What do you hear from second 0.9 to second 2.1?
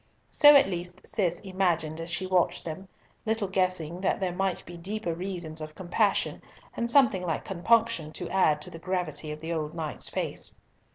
Cis imagined as